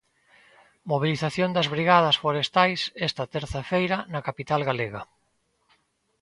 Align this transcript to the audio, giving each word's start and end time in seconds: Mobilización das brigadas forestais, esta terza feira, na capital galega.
Mobilización 0.91 1.49
das 1.53 1.67
brigadas 1.75 2.19
forestais, 2.23 2.79
esta 3.07 3.23
terza 3.33 3.61
feira, 3.71 3.97
na 4.13 4.21
capital 4.27 4.61
galega. 4.69 5.01